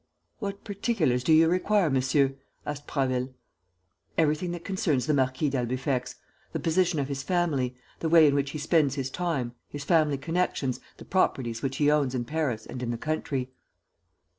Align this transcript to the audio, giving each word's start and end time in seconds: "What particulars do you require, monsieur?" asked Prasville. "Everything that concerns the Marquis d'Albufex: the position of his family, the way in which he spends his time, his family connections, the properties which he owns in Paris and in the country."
"What 0.39 0.63
particulars 0.63 1.23
do 1.23 1.31
you 1.31 1.47
require, 1.47 1.91
monsieur?" 1.91 2.33
asked 2.65 2.87
Prasville. 2.87 3.35
"Everything 4.17 4.49
that 4.49 4.65
concerns 4.65 5.05
the 5.05 5.13
Marquis 5.13 5.51
d'Albufex: 5.51 6.15
the 6.53 6.59
position 6.59 6.97
of 6.97 7.07
his 7.07 7.21
family, 7.21 7.75
the 7.99 8.09
way 8.09 8.25
in 8.25 8.33
which 8.33 8.49
he 8.49 8.57
spends 8.57 8.95
his 8.95 9.11
time, 9.11 9.53
his 9.69 9.83
family 9.83 10.17
connections, 10.17 10.79
the 10.97 11.05
properties 11.05 11.61
which 11.61 11.77
he 11.77 11.91
owns 11.91 12.15
in 12.15 12.25
Paris 12.25 12.65
and 12.65 12.81
in 12.81 12.89
the 12.89 12.97
country." 12.97 13.51